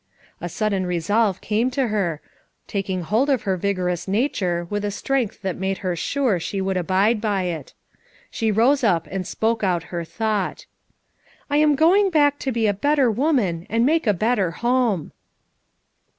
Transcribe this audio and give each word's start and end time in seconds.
A 0.41 0.49
sudden 0.49 0.87
resolve 0.87 1.41
came 1.41 1.69
to 1.69 1.89
her, 1.89 2.21
taking 2.65 3.03
hold 3.03 3.29
of 3.29 3.43
her 3.43 3.55
vigorous 3.55 4.07
nature 4.07 4.65
with 4.67 4.83
a 4.83 4.89
strength 4.89 5.43
that 5.43 5.55
made 5.59 5.77
her 5.85 5.95
sure 5.95 6.39
she 6.39 6.59
would 6.59 6.75
abide 6.75 7.21
by 7.21 7.43
it. 7.43 7.75
She 8.31 8.49
rose 8.51 8.83
up 8.83 9.05
and 9.11 9.27
spoke 9.27 9.63
out 9.63 9.83
her 9.93 10.03
thought 10.03 10.65
"I 11.51 11.57
am 11.57 11.75
going 11.75 12.09
back 12.09 12.39
to 12.39 12.51
be 12.51 12.65
a 12.65 12.73
better 12.73 13.11
woman 13.11 13.67
and 13.69 13.85
make 13.85 14.07
a 14.07 14.13
better 14.15 14.49
home." 14.49 15.11